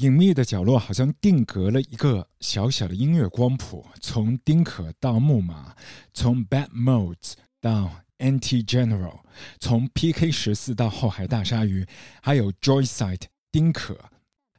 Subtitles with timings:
[0.00, 5.76] 隐秘的角落好像定格了一个小小的音乐光谱，从丁可到木马，
[6.14, 9.20] 从 Bad Modes 到 Anti General，
[9.58, 11.86] 从 PK 十四到后海大鲨鱼，
[12.22, 13.98] 还有 Joyside 丁可，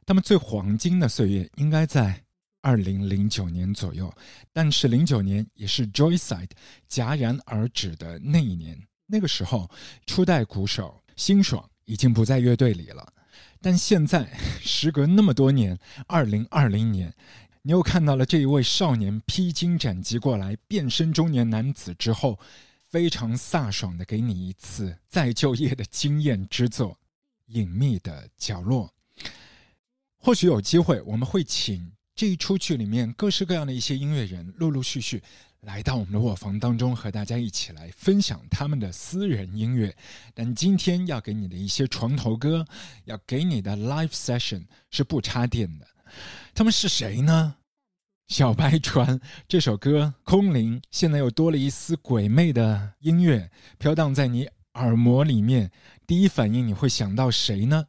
[0.06, 2.22] 他们最黄金的岁月应该在
[2.60, 4.14] 二零零九年左右，
[4.52, 6.50] 但是零九年也是 Joyside
[6.88, 8.80] 戛然而止的那一年。
[9.06, 9.68] 那个时候，
[10.06, 13.12] 初代鼓手辛爽已经不在乐队里了。
[13.62, 14.28] 但现在，
[14.60, 15.78] 时隔那么多年，
[16.08, 17.14] 二零二零年，
[17.62, 22.38] 你又看到了这一位少年披荆斩棘过来，变身中年男子之后，
[22.90, 26.90] 非常飒爽的给你一次再就业的经验之作
[27.46, 28.92] 《隐秘的角落》。
[30.18, 35.22] 或许有机会，我们会请这一出剧里面各式各样的一些音乐人，陆陆续续。
[35.62, 39.94] 来到我们的卧房当中，和大家一起来分享他们的私人音乐。
[40.34, 42.66] 但今天要给你的一些床头歌，
[43.04, 45.86] 要给你的 live session 是不插电的。
[46.52, 47.56] 他们是谁呢？
[48.26, 55.70] 小白船这首歌，空灵，现在又多了一丝鬼魅的音乐飘荡在你耳膜里面。
[56.08, 57.86] 第一反应你会想到谁呢？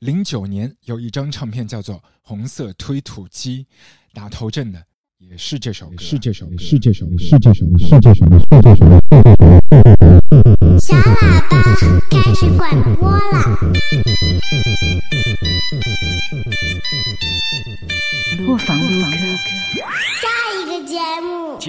[0.00, 3.64] 零九年有一张唱片叫做《红色推土机》，
[4.12, 4.84] 打头阵的。
[5.30, 8.86] 也是这首，是这首，是这首，是这首，是这首，是这首。
[8.86, 9.01] 小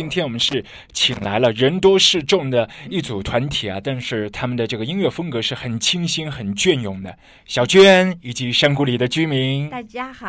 [0.04, 7.18] 今天我们是请来了人多势众的一组团体啊，但是他们的这个音乐风格是很清新、很隽永的。
[7.46, 10.28] 小娟以及山谷里的居民，大家好，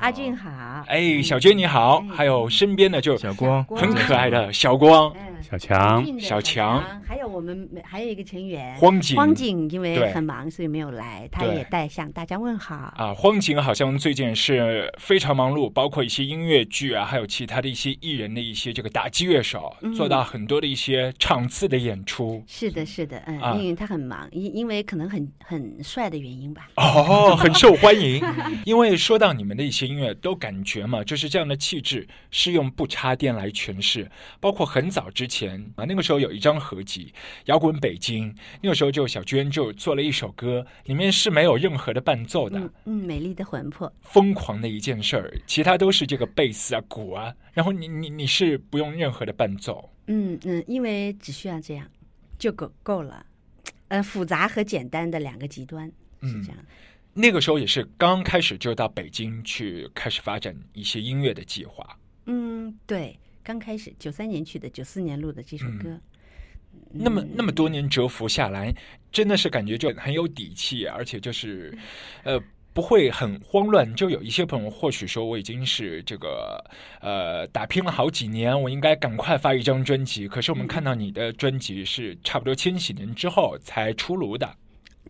[0.00, 0.82] 阿俊好。
[0.86, 5.14] 哎，小娟你好，还有身边的就小光，很可爱的小光。
[5.42, 8.74] 小强，小强，还有我们还有一个成员。
[8.76, 12.74] 荒井，荒井因为很忙，所以没有来，他也带向大家问好。
[12.96, 13.12] 啊。
[13.12, 22.42] 荒井好像最近是非常忙碌，包括一些音乐剧啊，还有其他的一些艺人的一些这个打击乐手，做到很多的一些场次的演出。
[22.46, 26.70] 是的，是的，嗯，因为他很忙，因因为可能很很帅的原因吧。
[26.76, 28.24] 哦， 很受欢迎。
[28.64, 34.10] 因为说到你们的一些音乐，都感觉嘛，就是这样的气质是用不插电来诠释，
[34.40, 35.34] 包括很早之前。
[35.34, 37.06] 前啊，那个时候有一张合集
[37.46, 42.70] 《摇滚北京》，那个时候就小娟就做了一首歌，里面是没有任何的伴奏的。
[42.84, 49.90] 嗯，美丽的魂魄，疯狂的一件事儿，其他都是这个贝斯啊、鼓啊，然后你你你是不用任何的伴奏。
[50.06, 51.88] 嗯嗯，因为只需要这样
[52.38, 53.24] 就够够了。
[53.88, 55.90] 呃，复杂和简单的两个极端
[56.22, 56.58] 是这样。
[57.12, 61.98] 那个时候也是刚开始就到北京去开始发展一些音乐的计划。
[62.26, 63.18] 嗯，对。
[63.46, 66.00] 刚开始九三年去的，九四年录的这首歌，
[66.90, 68.74] 那么那么多年蛰伏下来，
[69.12, 71.76] 真的是感觉就很有底气，而且就是，
[72.22, 72.42] 呃，
[72.74, 73.94] 不会很慌乱。
[73.94, 76.62] 就有一些朋友或许说，我已经是这个
[77.00, 80.28] 呃打拼了好几年，我应该赶快发一张专辑。
[80.28, 84.54] 可是我们看到你的专辑是差不多千禧年之后才出炉的，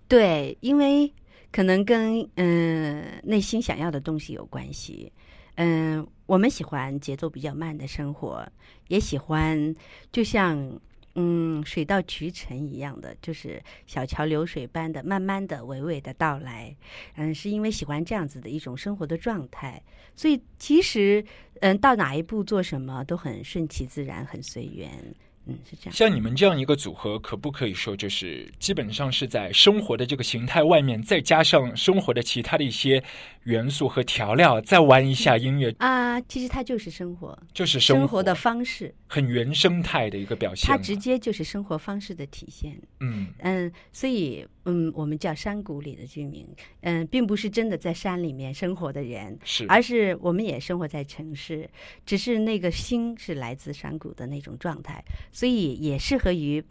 [0.06, 1.12] 对，因为
[1.50, 5.10] 可能跟嗯内心想要的东西有关系。
[5.56, 8.44] 嗯，我们喜欢节奏比较慢的生活，
[8.88, 9.74] 也喜欢
[10.10, 10.80] 就像
[11.14, 16.76] 嗯水到渠成一样的，就是小桥流水般的慢慢的、娓娓的到来。
[17.16, 19.82] 嗯，是因为喜欢这样子的一种生活的状态，
[20.16, 21.24] 所以其实
[21.60, 25.14] 嗯到哪一步做什么都很顺其自然，很随缘。
[25.46, 25.92] 嗯，是这样。
[25.94, 33.02] 像你们这样一个组合，可不可以说就是基本上是在生活的这个形态外面，再加上生活的其他的一些
[33.42, 36.20] 元素和调料，再玩一下音乐啊？
[36.22, 40.66] 其实它就是生活，就是生活的方式，很原生态的一个表现。
[40.66, 42.80] 它直接就是生活方式的体现。
[43.00, 46.48] 嗯嗯，所以嗯，我们叫山谷里的居民，
[46.80, 51.68] 嗯，并不是真的在山里面生活的人，是，而是我们也生活在城市，
[52.06, 55.04] 只是那个心是来自山谷的那种状态。
[55.30, 56.64] 所以也适合于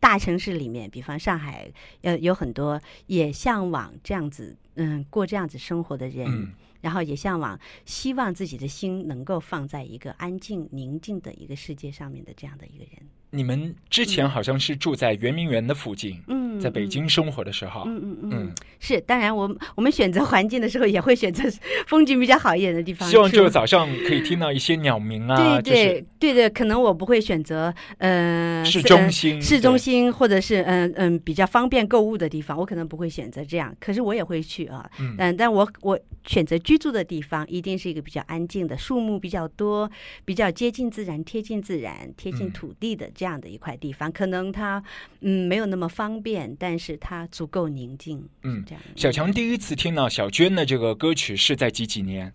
[0.00, 1.70] 大城市里面，比方上海，
[2.02, 13.08] 呃，有很多也向往这样子，嗯，过这样子生活的人，然后也向往，希望自己的心能够放在一个安静、宁静的一个世界上面的这样的一个人。
[13.36, 19.00] 你们之前好像是住在圆明园的附近，嗯，在北京生活的时候，嗯嗯嗯，是。
[19.02, 21.44] 当然，我我们选择环境的时候，也会选择
[21.86, 23.08] 风景比较好一点的地方。
[23.08, 25.36] 希望就早上可以听到一些鸟鸣啊。
[25.36, 33.74] 对对对对，可能我不会选择呃市中心、市中心或者是嗯嗯比较方便购物的地方，我可能不会选择这样。
[33.78, 34.88] 可是我也会去啊，
[35.18, 39.90] 嗯，但我我选择居住的地方一定是一个比较安静的，树木比较多，
[40.24, 43.25] 比较接近自然、贴近自然、贴近土地的这样。
[43.26, 44.82] 样的一块地方，可能它
[45.20, 48.26] 嗯没有那么方便，但是它足够宁静。
[48.42, 52.32] 嗯这样小强第一次听到小娟的这个歌曲是在几几年？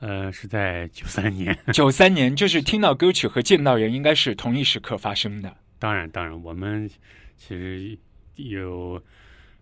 [0.00, 1.58] 呃，是在九三年。
[1.74, 5.56] 九三年，就是听到歌曲和见到人应该是同一时刻发生的。
[5.80, 6.88] 当然，当然，我们
[7.36, 7.98] 其实
[8.36, 9.02] 有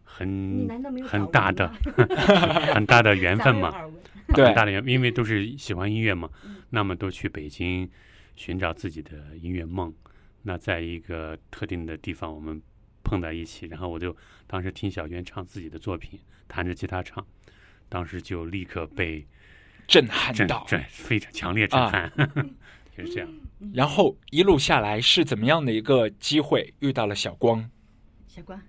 [0.05, 0.69] 很
[1.09, 1.69] 很大的
[2.75, 3.75] 很大的缘分嘛，
[4.35, 7.89] 对很大的缘，因为都是喜欢音乐嘛，嗯那么都去北京
[8.35, 9.91] 寻找自己的音乐梦。
[10.47, 12.63] 那在一个特定的地方，我们
[13.03, 14.17] 碰在一起，然后我就
[14.47, 17.27] 当时听小娟唱自己的作品，弹着吉他唱，
[17.89, 19.27] 当时就立刻被
[19.89, 22.55] 震撼到，震非常强烈震撼啊撼，
[22.97, 23.29] 就是这样。
[23.75, 27.69] 然后一路下来是怎么样的一个机会遇到了小光？
[28.29, 28.61] 小光，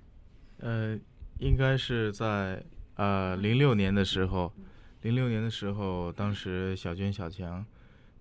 [0.58, 0.98] 呃，
[1.38, 2.64] 应该是在
[2.96, 4.52] 呃零六年的时候，
[5.02, 7.64] 零六年的时候，当时小娟、小强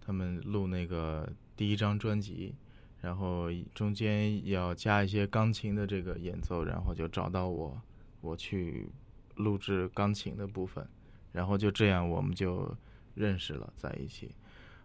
[0.05, 2.55] 他们录那个第一张专辑，
[3.01, 7.81] 然后中间要加一些钢琴的这个演奏，然后就找到我，
[8.21, 8.89] 我去
[9.37, 10.85] 录制钢琴的部分，
[11.33, 12.75] 然后就这样我们就
[13.15, 14.31] 认识了，在一起。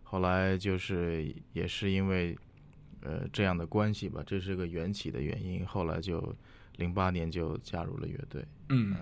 [0.03, 2.37] 后来就是也是因为
[3.01, 6.35] 呃这样的关系吧，这是个缘起的原因，后来就
[6.75, 8.45] 零八年就加入了乐队。
[8.69, 8.95] 嗯，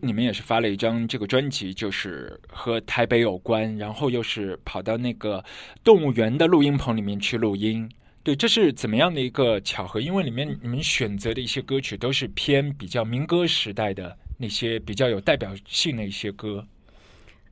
[0.00, 5.42] 你们也是发了一张这个专辑，就是和台北有关，然后又是跑到那个
[5.82, 7.88] 动物园的录音棚里面去录音。
[8.22, 10.00] 对，这是怎么样的一个巧合？
[10.00, 16.66] 因为里面你们选择的一些歌曲都是偏比较民歌时代的那些比较有代表性的一些歌。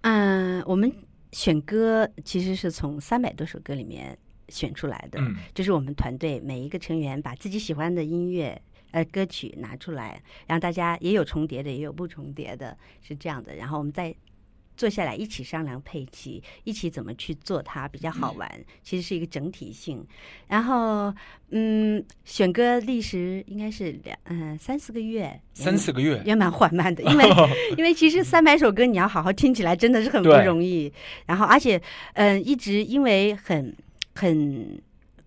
[0.03, 0.93] 嗯，我们
[1.33, 4.17] 选歌其实是从三百多首歌里面
[4.49, 5.19] 选出来的。
[5.21, 8.61] 嗯这是我们团队每一个成员把自己喜欢的音乐。
[8.91, 13.55] 呃，歌曲拿出来，让大家也有重叠的，也有不重叠的，是这样的。
[13.55, 14.15] 然后我们再
[14.79, 18.49] 坐下来一起商量配器，一起怎么去做它比较好玩。
[18.85, 20.07] 其实是一个整体性。
[20.47, 21.13] 然后，
[21.51, 27.25] 嗯，选歌历时应该是两嗯、三四个月，三四个月，也蛮缓慢的，因为
[27.77, 30.93] 因为其实三百首歌你要好好听起来真的是很不容易。
[31.27, 31.83] 然后而且
[32.15, 33.75] 嗯、一直因为很
[34.15, 34.81] 很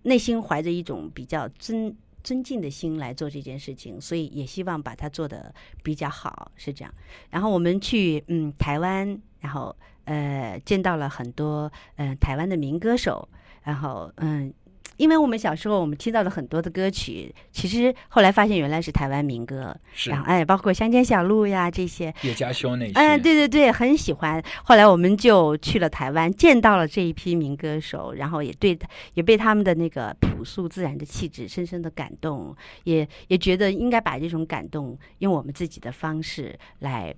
[0.04, 1.94] 内心怀着一种比较尊
[2.24, 5.52] 尊敬的心来做这件事情，所以也希望把它做得
[5.82, 6.94] 比较好，是这样。
[7.30, 13.28] 然后我们去嗯台湾，然后呃见到了很多嗯、呃台湾的民歌手，
[13.64, 14.50] 然后嗯。
[14.98, 22.92] 因为我们小时候我们听到了很多的歌曲，其实后来发现原来是台湾民歌，是然后哎，包括乡间小路呀这些，叶家修那些。
[22.92, 24.40] 哎，对对对，很喜欢。
[24.62, 28.78] 后来我们就去了台湾，见到了这一批民歌手，然后也对
[29.14, 32.54] 也被他们的那个朴素自然的气质深深的感动，
[32.84, 37.12] 也也觉得应该把这种感动用我们自己的方式来。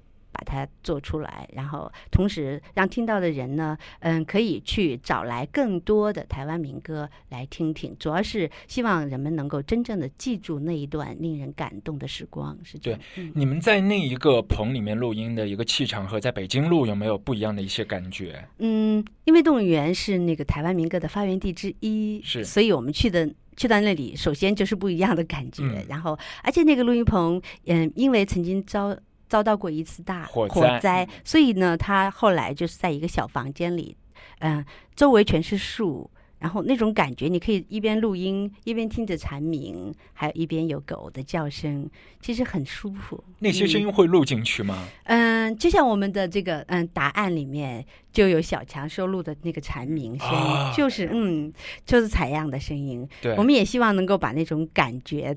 [0.45, 13.01] 把它做出来，然后同时让听到的人呢，嗯，可以去找来更多的台湾民歌来听听，主要是希望人们能够真正的记住那一段令人感动的时光，是这样。
[13.17, 18.47] 嗯你们在那一个棚里面录音的一个气场和在北京录有没有不一样的一些感觉？
[18.59, 25.63] 嗯，因为动物园是那个台湾民歌的发源地之一，是所以我们去的去到那里，首先就是不一样的感觉。
[25.65, 28.97] 嗯然后，而且那个录音棚，嗯，因为曾经遭
[29.29, 30.49] 遭到过一次大火
[30.81, 33.97] 灾所以呢，他后来就是在一个小房间里，
[34.41, 36.11] 嗯、周围全是树。
[36.41, 41.89] 然后那种感觉，你可以一边录音，一边听着蝉鸣，还有一边有狗的叫声，
[42.21, 43.25] 其实很舒服。
[43.39, 44.87] 那些声音会录进去吗？
[45.05, 51.53] 嗯，就像我们的这个嗯答案里面就有小强收录的那个蝉鸣声音，啊就是嗯
[51.85, 53.07] 就是采样的声音。
[53.21, 55.37] 对，我们也希望能够把那种感觉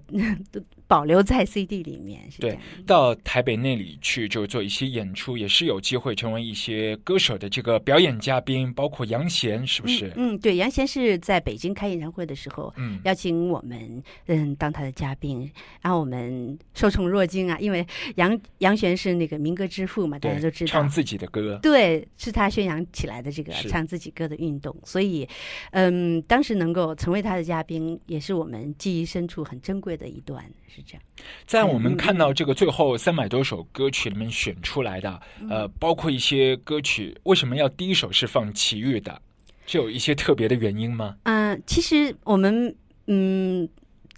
[0.52, 2.62] 都保留在 CD 里面，是这对样。
[2.86, 10.08] 到台北那里去就做一些演出，也是有机会成为一些歌手的这个表演嘉宾，包括杨贤，是不是？
[10.16, 10.36] 嗯？
[10.36, 12.72] 嗯，对，杨贤是在北京开演唱会的时候。
[12.78, 15.52] 嗯，邀请我们，嗯，当他的嘉宾，
[15.82, 17.86] 然后我们受宠若惊啊，因为
[18.16, 25.28] 杨杨贤是那个民歌之父嘛，大家都，知道唱，自己的歌，对，是他宣扬起来的这个唱自己歌的运动，所以，
[25.72, 31.02] 嗯，当时能够成为他的嘉宾，也是我们记忆深处很珍贵的一段，是这样。
[31.46, 39.22] 在我们看到这个最后三百多首歌曲里面选出来的，嗯呃，包括一些歌曲，为什么要第一首是放齐豫的？
[39.66, 41.16] 是有一些特别的原因吗？
[41.24, 42.76] 嗯、其实我们
[43.08, 43.68] 嗯。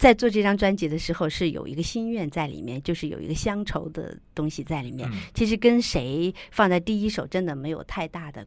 [0.00, 5.06] 在做这张专辑的时候，是有一个心愿在里面，就是有一个乡愁的东西在里面。
[5.12, 8.46] 嗯，其实跟谁放在第一首真的没有太大的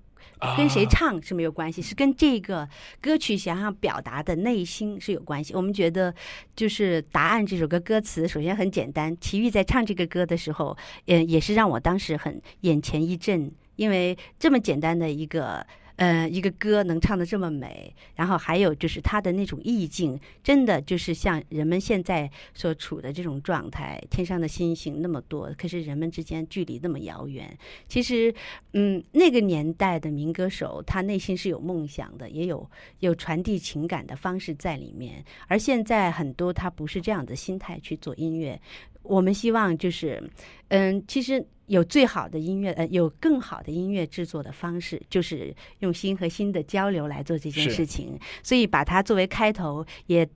[0.57, 2.67] 跟谁啊唱是没有关系，是跟这个
[2.99, 5.53] 歌曲想要表达的内心是有关系。
[5.53, 6.11] 我们觉得，
[6.55, 9.15] 就是《答案》这首歌歌词，首先很简单。
[9.21, 15.63] 齐豫在唱这个歌的时候，嗯，也是让我当时很眼前一震，因为这么简单的一个
[15.95, 27.55] 呃，一个歌能唱得这么美，然后还有就是它的那种意境，真的就是像人们现在所处的这种状态，天上的星星那么多，可是人们之间距离那么遥远。
[27.87, 28.33] 其实，
[28.73, 32.67] 嗯，那个年代的民歌手，他内心是有梦想的，也有
[32.99, 35.23] 有传递情感的方式在里面。
[35.47, 38.59] 而现在很多他不是这样的心态去做音乐。
[39.03, 40.21] 我们希望就是，
[40.69, 48.17] 嗯，其实有最好的音乐，呃，有更好的音乐制作的方式，就是用心和心的交流来做这件事情。
[48.41, 50.27] 所以把它作为开头，也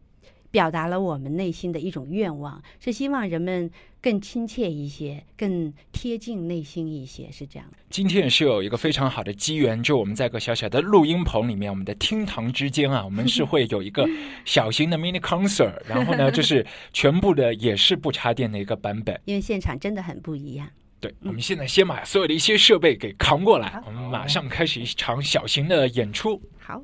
[0.51, 3.69] 表达了我们内心的一种愿望，是希望人们
[4.01, 7.77] 更亲切一些，更贴近内心一些，是这样的。
[7.89, 14.07] 今天也是有一个非常好的机缘，就我们在一个小小的录音棚里面，我们的厅堂之间啊，我们是会有一个
[14.45, 19.19] 小型的 mini concert， 然后呢，就是全部的也是不插电的一个版本。
[19.25, 20.67] 因为现场真的很不一样。
[20.99, 26.41] 对，我们现在先把所有的一些设备给扛过来好，我们马上开始一场小型的演出。
[26.57, 26.81] 好，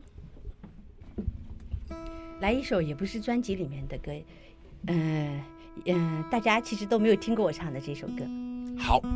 [2.43, 4.11] 来一首也不是专辑里面的歌，
[4.87, 4.93] 呃
[5.85, 8.25] 嗯、呃，大家其实都没有听过我唱的这首歌。
[8.77, 9.07] 好，好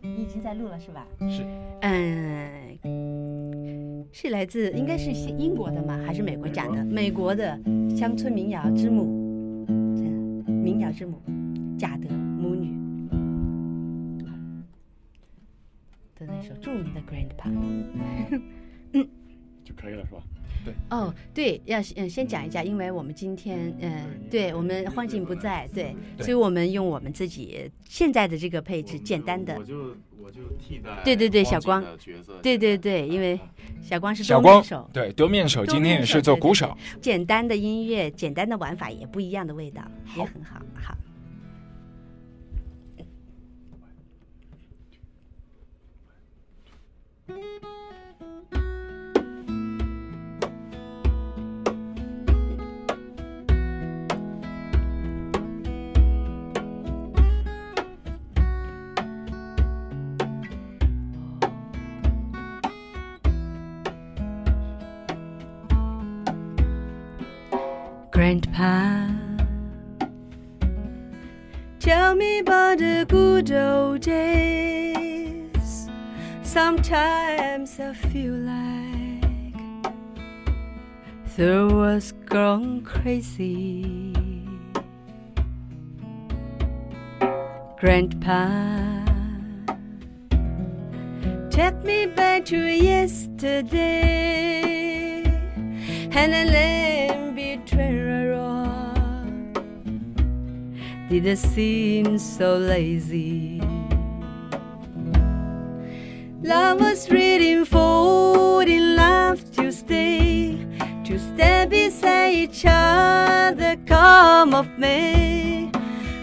[0.00, 1.06] 你已经在录了是吧？
[1.28, 1.44] 是
[1.82, 6.02] 嗯，是来自应该是西英国的吗？
[6.06, 6.82] 还是美国讲的？
[6.82, 7.60] 美国的
[7.94, 10.02] 乡村民谣之母，这
[10.50, 11.20] 民谣之母，
[11.78, 12.70] 贾德母女
[16.18, 17.50] 的那首著名的《Grandpa》。
[19.70, 20.20] 就可以了，是吧？
[20.64, 20.74] 对。
[20.90, 29.54] 哦，对，要嗯先讲一下，因为我们今天嗯，对我们荒井不在，对，所以我们用我们自己现在的这个配置，简单的。
[29.56, 31.82] 我，就我就替代对对对小光。
[32.42, 33.38] 对对对，因为
[33.82, 36.76] 小光是小光多面手，对多面手，今天也是做鼓手。
[37.00, 39.82] 简单的音乐，简单的玩法也不一样的味道，
[40.16, 40.94] 也很好，好。
[68.20, 69.08] Grandpa,
[71.78, 75.88] tell me about the good old days.
[76.42, 79.24] Sometimes I feel like
[81.34, 84.12] the world's gone crazy.
[87.78, 89.02] Grandpa,
[91.48, 93.80] take me back to yesterday
[96.12, 97.09] and a land
[101.10, 103.60] Did it seem so lazy?
[106.40, 110.64] Love was reading for in love to stay,
[111.04, 115.72] to stand beside each other, come of May.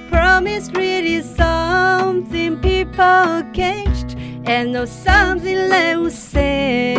[0.10, 4.16] Promise really something people catched
[4.46, 6.96] and know something they will say.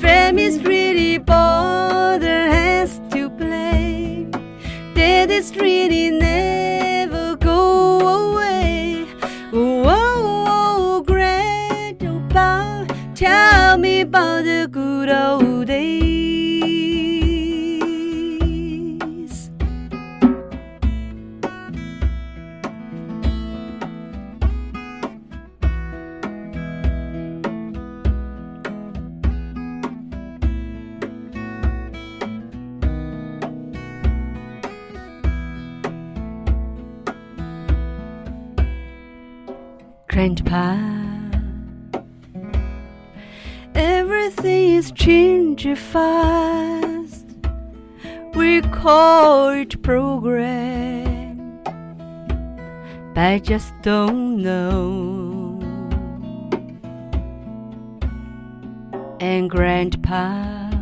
[0.00, 2.67] Fame is really play
[5.58, 6.27] pretty name.
[40.18, 40.76] Grandpa,
[43.76, 47.24] everything is changing fast.
[48.34, 51.36] We call it progress,
[53.14, 55.60] but I just don't know.
[59.20, 60.72] And Grandpa,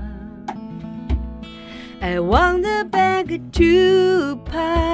[2.01, 4.86] I wander bag to and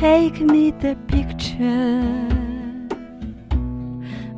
[0.00, 2.04] take me the picture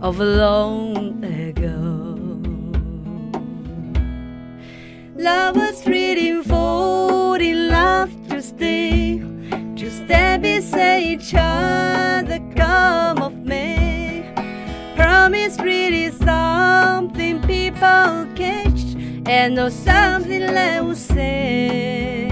[0.01, 2.17] of long ago.
[5.17, 9.19] Love was reading for in love to stay,
[9.77, 14.33] to stand beside each other, come of May.
[14.97, 22.30] Promise really something people catch and know something they will say.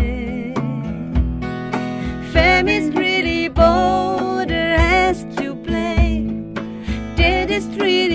[7.61, 8.08] street.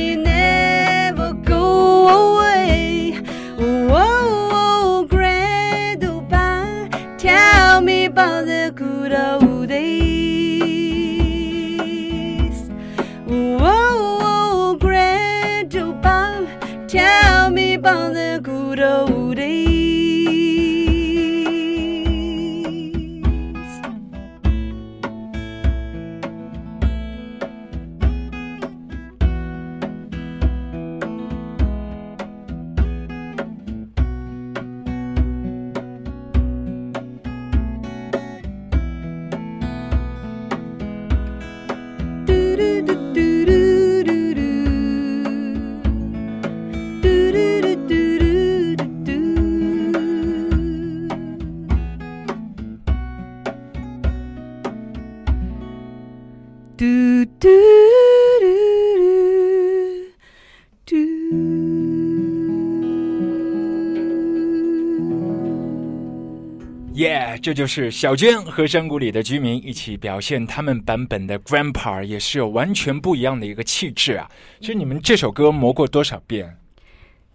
[67.43, 74.31] 这就是小娟和山谷里的居民一起表现他们版本的 Grandpa，也是有完全不一样的一个气质啊。
[74.61, 76.57] 其实你们这首歌磨过多少遍？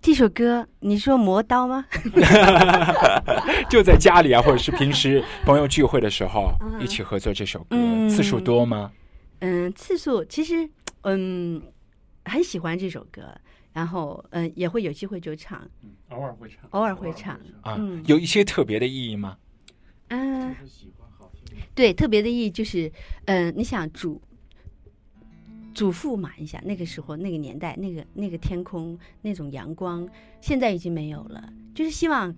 [0.00, 1.84] 这首歌，你说磨刀吗？
[3.68, 8.90] 就在家里啊，或者是平时朋友聚会的时候嗯一起合作这首歌，嗯次数多吗？
[9.40, 10.66] 嗯，次数其实
[11.02, 11.60] 嗯
[12.24, 13.22] 很喜欢这首歌，
[13.74, 15.60] 然后嗯也会有机会就唱，
[16.08, 17.34] 偶尔会唱，偶尔会唱。
[17.60, 19.36] 啊，嗯有一些特别的意义吗？
[20.08, 20.54] 嗯，
[21.74, 22.90] 对，特别的意义就是，
[23.26, 24.20] 嗯，你想主
[25.74, 30.08] 祖父嘛，你想那个时候那个年代，那个那个天空那种阳光，
[30.40, 31.52] 现在已经没有了。
[31.74, 32.34] 就是希望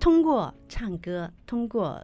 [0.00, 2.02] 通过唱歌，通过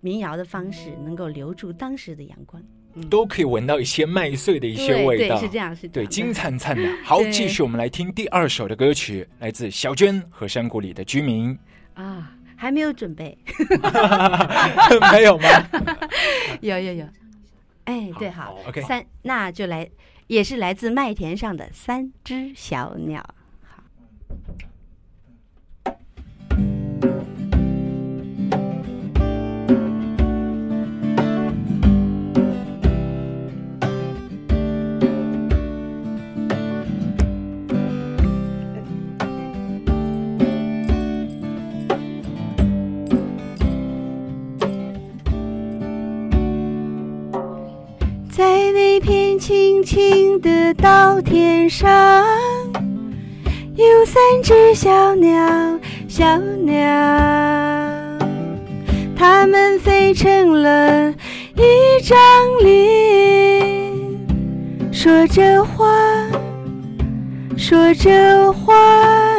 [0.00, 2.62] 民谣的方式，能够留住当时的阳光。
[2.94, 6.06] 嗯都可以闻到一些麦穗的一些味道，对，是这样，是这对。
[6.06, 6.86] 金灿灿的。
[7.02, 11.58] 好，继续我们来听第二首的歌曲，来自小娟和山谷里的居民。
[11.94, 13.36] 啊，还没有准备，
[15.10, 15.48] 没有吗？
[16.62, 17.04] 有有有。
[17.86, 19.90] 哎，对，好，OK 三，那就来，
[20.28, 23.20] 也是来自麦田上的三只小鸟。
[49.82, 52.24] 片青青的稻田上，
[53.74, 56.86] 有三只小鸟，小鸟，
[59.16, 61.10] 它们飞成了
[61.56, 62.16] 一张
[62.60, 63.82] 脸，
[64.92, 65.86] 说着话，
[67.56, 69.31] 说着话。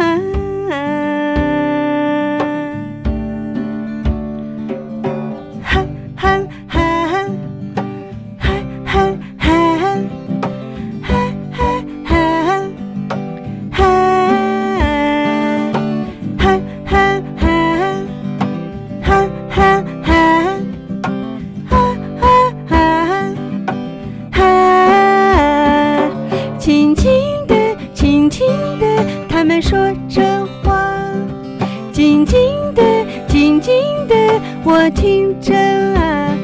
[33.33, 33.73] 静静
[34.07, 34.15] 的，
[34.63, 36.37] 我听着啊。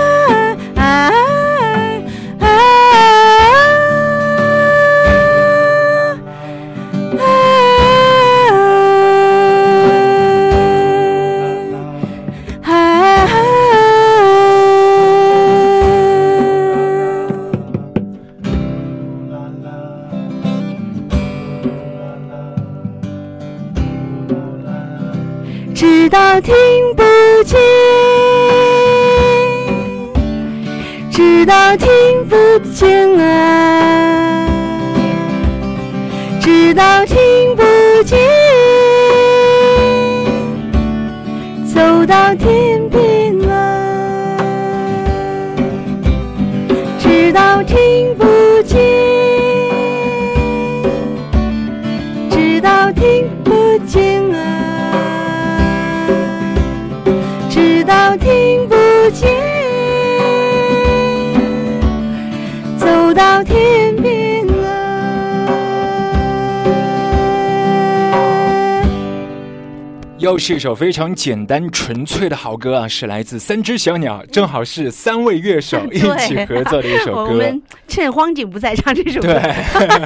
[32.59, 33.58] 煎熬，
[70.19, 77.23] 又是一首非常简单纯粹的好歌啊，是来自三只小鸟，正好是三位乐手 一起合作的一首歌。
[77.23, 79.41] 我们趁荒井不在唱这首歌。
[79.41, 79.55] 对，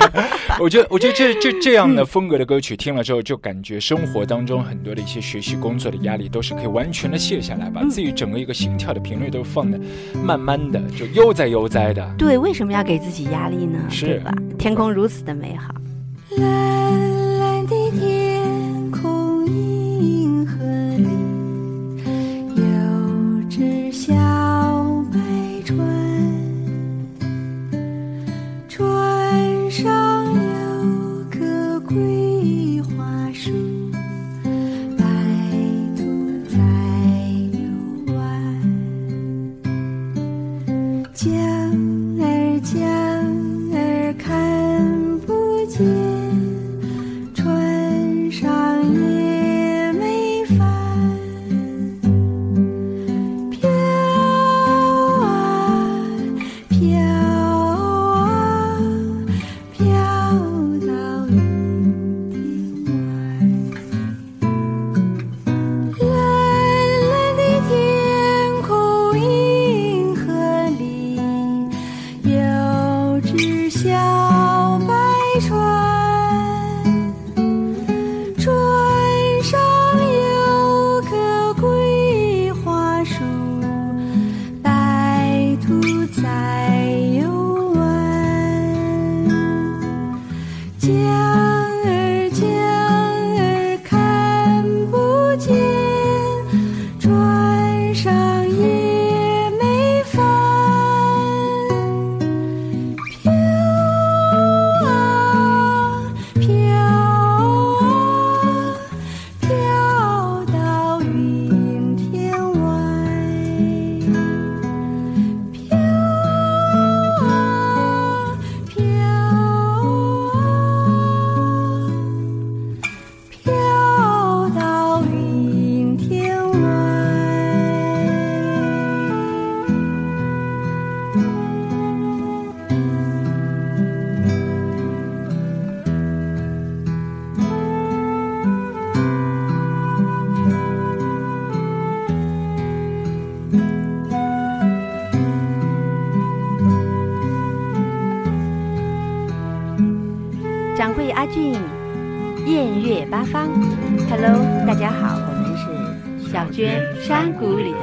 [0.60, 9.80] 我觉得，我觉得这这这样的风格的歌曲听了之后，就感觉生活当中很多的一些学习工作的压力都是可以完全的卸下来，把自己整个一个心跳的频率都放的
[10.22, 12.06] 慢慢的，就悠哉悠哉的。
[12.18, 13.78] 对，为什么要给自己压力呢？
[13.88, 14.34] 是吧？
[14.58, 15.74] 天空如此的美好。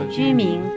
[0.10, 0.69] 居民，